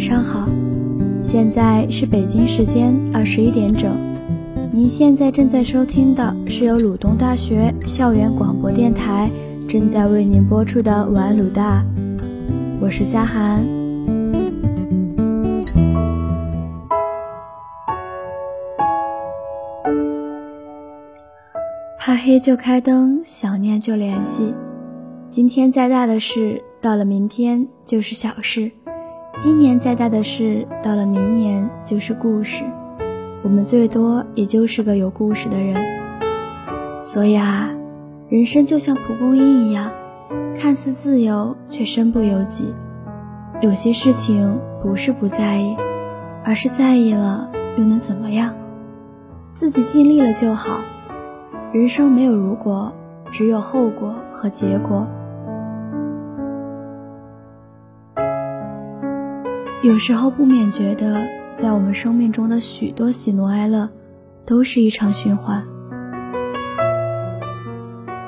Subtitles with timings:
[0.00, 0.48] 晚上好，
[1.22, 3.94] 现在是北京时间二十一点整。
[4.72, 9.30] 您现在正在收听的是由鲁东大学校园广播电台
[9.68, 11.84] 正在为您播出的晚安鲁大，
[12.80, 13.62] 我是夏涵。
[21.98, 24.54] 怕黑就开灯，想念就联系。
[25.28, 28.70] 今天再大的事，到了明天就是小事；
[29.38, 32.64] 今年再大的事，到了明年就是故事。
[33.42, 35.74] 我们最多也就是个有故事的人，
[37.02, 37.70] 所以啊，
[38.28, 39.90] 人生就像蒲公英一样，
[40.58, 42.74] 看似自由，却身不由己。
[43.62, 45.74] 有些事情不是不在意，
[46.44, 48.52] 而是在意了又能怎么样？
[49.54, 50.80] 自己尽力了就好。
[51.72, 52.92] 人生没有如果，
[53.30, 55.06] 只有后果和结果。
[59.82, 61.40] 有时候不免觉得。
[61.56, 63.90] 在我们生命中的许多喜怒哀乐，
[64.46, 65.62] 都是一场循环。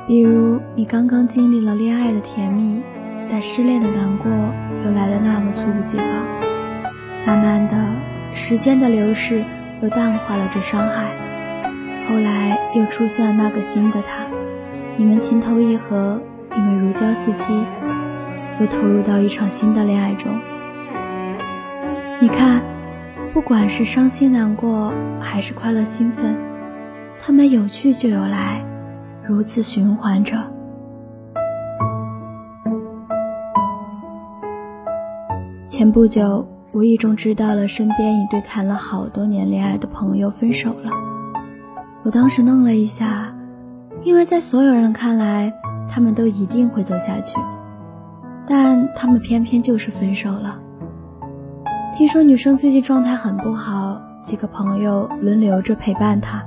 [0.06, 2.82] 比如，你刚刚经历了恋爱的甜蜜，
[3.30, 4.30] 但失恋的难过
[4.84, 6.06] 又来得那么猝不及防。
[7.26, 7.74] 慢慢的，
[8.34, 9.42] 时间的流逝
[9.80, 11.06] 又淡化了这伤害。
[12.06, 14.26] 后来又出现了那个新的他，
[14.98, 16.20] 你们情投意合，
[16.54, 17.50] 你们如胶似漆，
[18.60, 20.30] 又投入到一场新的恋爱中。
[22.22, 22.62] 你看。
[23.34, 26.36] 不管是伤心难过，还是快乐兴奋，
[27.18, 28.62] 他们有去就有来，
[29.26, 30.36] 如此循环着。
[35.66, 40.90] 前不久，无意中知道了身边一对谈了好多年恋爱的朋友分手了，
[42.04, 43.34] 我当时愣了一下，
[44.04, 45.52] 因为在所有人看来，
[45.90, 47.36] 他们都一定会走下去，
[48.46, 50.58] 但他们偏偏就是分手了。
[51.94, 56.42] 听说女生最近状态很不好，几个朋友轮流着陪伴她。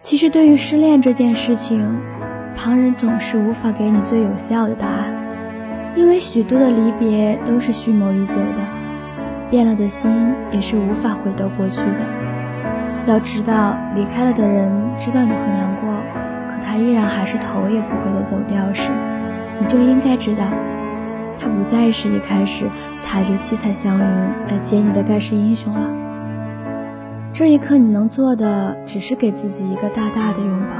[0.00, 2.00] 其实对于失恋这件事情，
[2.56, 5.14] 旁人总是无法给你最有效的答案，
[5.94, 8.58] 因为许多的离别都是蓄谋已久的，
[9.50, 10.10] 变了的心
[10.50, 13.06] 也是无法回到过去的。
[13.06, 14.68] 要知道，离开了的人
[14.98, 15.94] 知道你会难过，
[16.50, 18.90] 可他依然还是头也不回的走掉时，
[19.60, 20.42] 你就应该知道。
[21.40, 22.68] 他不再是一开始
[23.00, 24.04] 踩着七彩祥云
[24.46, 25.88] 来接你的盖世英雄了。
[27.32, 30.74] 这一刻，你能做的只是给自己一个大大的拥抱，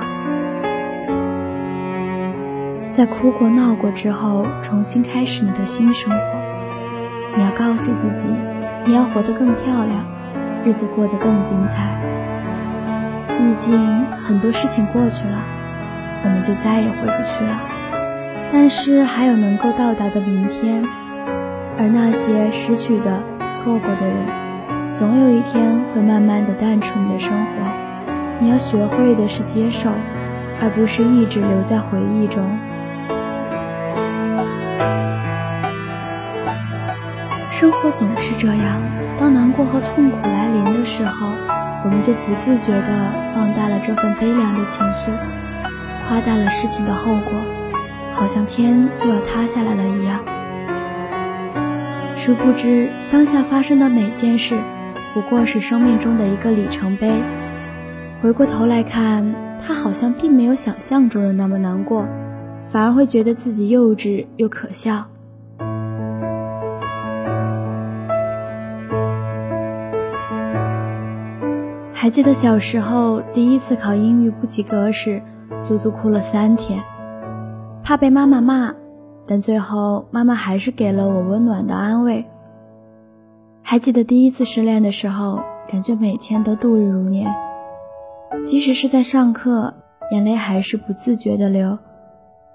[2.90, 6.18] 在哭过、闹过之后，重新开始你的新生活。
[7.36, 8.26] 你要告诉自己，
[8.84, 10.04] 你要活得更漂亮，
[10.64, 11.96] 日子过得更精彩。
[13.38, 15.42] 毕竟很多事情过去了，
[16.24, 17.69] 我们就再也回不去了。
[18.52, 20.84] 但是还有能够到达的明天，
[21.78, 23.22] 而那些失去的、
[23.54, 27.46] 错过的人，总有一天会慢慢的淡出你的生活。
[28.40, 29.90] 你要学会的是接受，
[30.60, 32.42] 而不是一直留在回忆中。
[37.50, 38.82] 生活总是这样，
[39.18, 41.26] 当难过和痛苦来临的时候，
[41.84, 45.10] 我们就不自觉地放大了这份悲凉的情愫，
[46.08, 47.59] 夸大了事情的后果。
[48.14, 50.20] 好像天就要塌下来了一样。
[52.16, 54.60] 殊不知，当下发生的每件事，
[55.14, 57.10] 不过是生命中的一个里程碑。
[58.20, 59.34] 回过头来看，
[59.66, 62.06] 他好像并没有想象中的那么难过，
[62.70, 65.06] 反而会觉得自己幼稚又可笑。
[71.94, 75.22] 还记得小时候第一次考英语不及格时，
[75.62, 76.82] 足足哭了三天。
[77.90, 78.72] 怕被妈妈骂，
[79.26, 82.24] 但最后妈妈还是给了我温暖的安慰。
[83.62, 87.34] 还记得第一次失恋的时候，感觉每天都度日如年，
[88.44, 89.74] 即使是在上课，
[90.12, 91.76] 眼泪还是不自觉的流，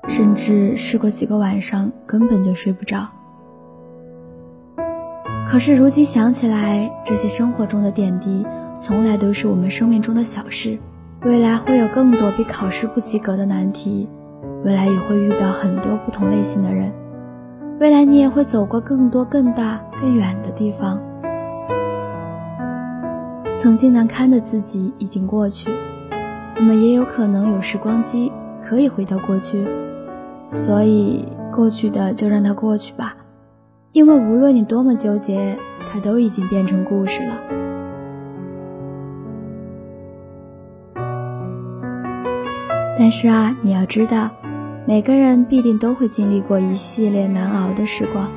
[0.08, 3.06] 甚至试过几个晚上根本就睡不着。
[5.50, 8.48] 可是如今想起来，这些生活中的点滴，
[8.80, 10.80] 从来都是我们生命中的小事。
[11.24, 14.08] 未来会有更多比考试不及格的难题。
[14.64, 16.92] 未来也会遇到很多不同类型的人，
[17.80, 21.00] 未来你也会走过更多、更大、更远的地方。
[23.58, 25.70] 曾经难堪的自己已经过去，
[26.58, 28.32] 我们也有可能有时光机
[28.64, 29.68] 可以回到过去，
[30.52, 33.16] 所以过去的就让它过去吧，
[33.92, 35.58] 因为无论你多么纠结，
[35.92, 37.34] 它都已经变成故事了。
[42.98, 44.30] 但是啊，你要知道。
[44.88, 48.30] 每个人必定都会经历过一系列难熬的时光，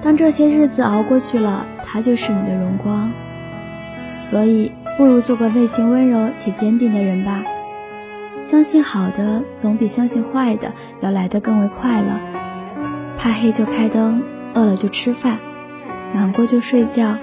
[0.00, 3.12] 当这些日子熬过去了，它就是你的荣光。
[4.22, 7.44] 所以，不如做个内心温柔且坚定的人吧。
[8.40, 10.72] 相信好的总比相信坏的
[11.02, 12.08] 要来得更为快乐。
[13.18, 14.22] 怕黑就开灯，
[14.54, 15.36] 饿了就吃饭，
[16.14, 17.18] 难过就睡觉，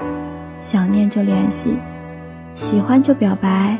[0.59, 1.75] 想念就联系，
[2.53, 3.79] 喜欢就表白，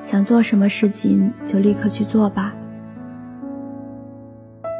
[0.00, 2.54] 想做什么事情就立刻去做吧。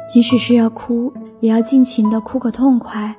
[0.07, 3.15] 即使是要哭，也要尽情的哭个痛快，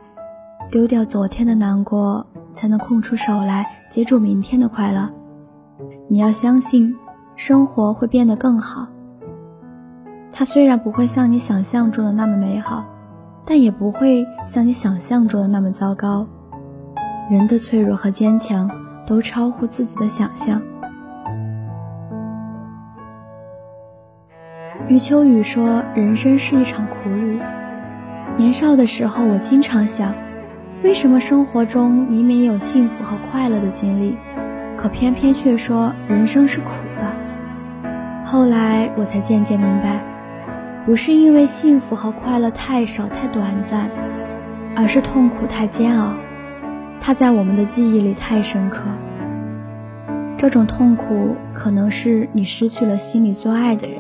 [0.71, 5.09] 丢掉昨天的难过，才能空出手来接住明天的快乐。
[6.09, 6.97] 你要相信。
[7.39, 8.87] 生活会变得更好。
[10.33, 12.83] 它虽然不会像你想象中的那么美好，
[13.45, 16.27] 但也不会像你想象中的那么糟糕。
[17.31, 18.71] 人的脆弱和坚强
[19.07, 20.63] 都超乎自己的想象。
[24.89, 27.41] 余秋雨说：“人生是一场苦旅。”
[28.39, 30.15] 年少的时候，我经常想，
[30.85, 34.17] 为什么生活中明明有幸福和快乐的经历，
[34.77, 37.87] 可偏偏却说人生是苦的。
[38.25, 40.01] 后来我才渐渐明白，
[40.85, 43.91] 不是因为幸福和快乐太少太短暂，
[44.77, 46.13] 而是痛苦太煎熬，
[47.01, 48.83] 它在我们的记忆里太深刻。
[50.37, 53.99] 这种痛苦可能是你失去了心里最爱的人，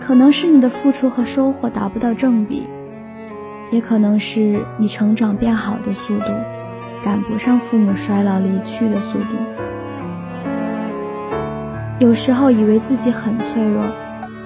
[0.00, 2.66] 可能是你的付出和收获达不到正比，
[3.70, 6.26] 也可能是你成长变好的速度
[7.04, 9.26] 赶不上父母衰老离去的速度。
[12.00, 13.84] 有时候以为自己很脆弱，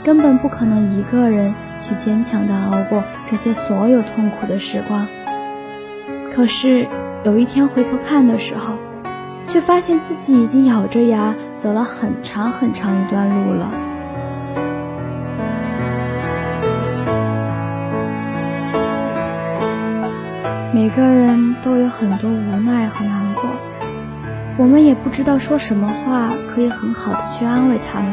[0.05, 5.07] 根本不可能一个人去坚强的熬过这些所有痛苦的时光。
[6.33, 6.87] 可是
[7.25, 8.75] 有一天回头看的时候，
[9.49, 13.88] 却发现自己已经咬着牙走了很长很长一段路了。
[20.99, 23.45] 每个人都有很多无奈和难过。
[24.59, 28.13] 我们也不知道说什么话可以很好的去安慰他们。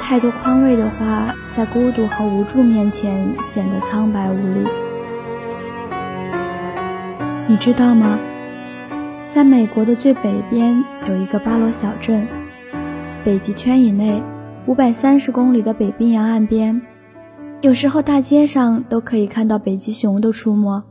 [0.00, 4.66] 太多宽慰的话，在孤独和无助面前显得苍白无力。
[7.46, 8.18] 你知道吗？
[9.30, 12.26] 在美国的最北边有一个巴罗小镇，
[13.24, 14.20] 北极圈以内
[14.66, 16.82] 五百三十公里的北冰洋岸边，
[17.60, 20.82] 有时候大街上都可以看到北极熊的出没。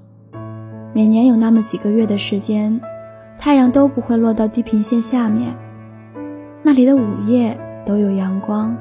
[0.97, 2.81] 每年有那么几个月的时间。
[3.37, 5.55] 太阳都不会落到地平线下面，
[6.63, 7.55] 那里的午夜
[7.85, 8.75] 都有阳光。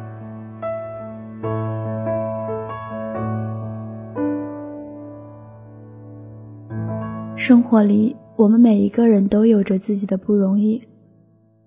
[7.37, 10.83] 生活里，我们每一个人都有着自己的不容易，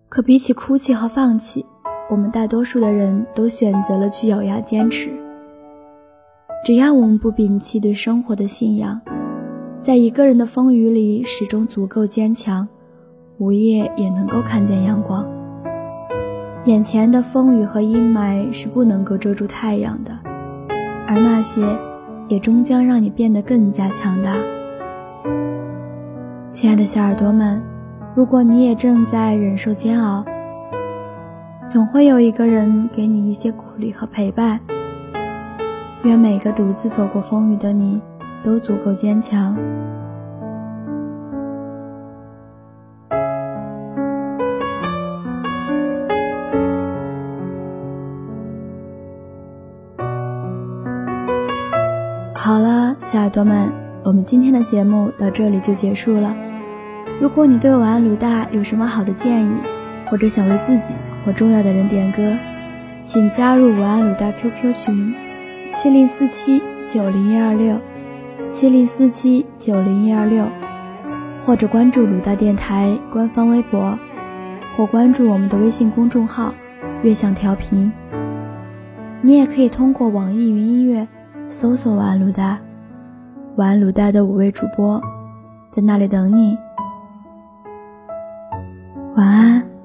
[0.10, 1.64] 可比起哭泣和放弃，
[2.10, 5.12] 我们大多数的人都选择了去咬牙坚持。
[6.66, 9.00] 只要我们不摒弃对生活的信仰，
[9.82, 12.68] 在一个人的风雨里始终足够坚强。
[13.38, 15.26] 午夜也能够看见阳光。
[16.66, 20.12] 眼前的风雨和阴霾是不能够遮住太阳的，
[21.08, 21.66] 而那些
[22.28, 24.36] 也终将让你变得更加强大。
[26.52, 27.62] 亲爱的小耳朵们，
[28.14, 30.26] 如果你也正在忍受煎熬，
[31.70, 34.60] 总会有一个人给你一些鼓励和陪伴。
[36.04, 38.02] 愿每个独自走过风雨的你，
[38.44, 39.56] 都足够坚强。
[52.36, 53.72] 好了，小耳朵们，
[54.04, 56.36] 我们今天的节目到这里就结束了。
[57.22, 59.52] 如果你对晚安鲁大有什么好的建议，
[60.08, 62.36] 或者想为自己或重要的人点歌，
[63.04, 65.14] 请加入晚安鲁大 QQ 群：
[65.74, 67.76] 七零四七九零一二六
[68.52, 70.46] 七零四七九零一二六，
[71.46, 73.98] 或者关注鲁大电台官方微博，
[74.76, 76.54] 或关注我们的微信公众号
[77.04, 77.92] “悦享调频”。
[79.22, 81.08] 你也可以通过网易云音乐。
[81.48, 82.60] 搜索晚鲁大，
[83.56, 85.02] 晚鲁大的五位主播
[85.72, 86.56] 在那里等你。
[89.16, 89.79] 晚安。